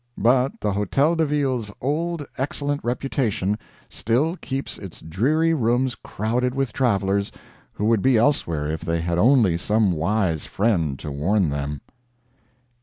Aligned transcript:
But 0.17 0.61
the 0.61 0.71
Hotel 0.71 1.15
de 1.15 1.27
Ville's 1.27 1.71
old 1.79 2.25
excellent 2.35 2.83
reputation 2.83 3.59
still 3.87 4.35
keeps 4.37 4.79
its 4.79 4.99
dreary 4.99 5.53
rooms 5.53 5.93
crowded 5.93 6.55
with 6.55 6.73
travelers 6.73 7.31
who 7.73 7.85
would 7.85 8.01
be 8.01 8.17
elsewhere 8.17 8.65
if 8.67 8.81
they 8.81 8.99
had 9.01 9.19
only 9.19 9.59
some 9.59 9.91
wise 9.91 10.47
friend 10.47 10.97
to 10.97 11.11
warn 11.11 11.49
them. 11.49 11.81